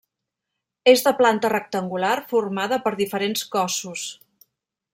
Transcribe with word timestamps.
És 0.93 1.03
de 1.07 1.13
planta 1.19 1.51
rectangular, 1.53 2.15
formada 2.31 2.81
per 2.87 2.95
diferents 3.03 3.45
cossos. 3.57 4.07